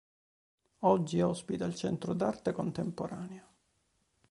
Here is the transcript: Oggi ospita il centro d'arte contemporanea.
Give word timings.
Oggi 0.79 1.21
ospita 1.21 1.63
il 1.65 1.75
centro 1.75 2.13
d'arte 2.15 2.53
contemporanea. 2.53 3.47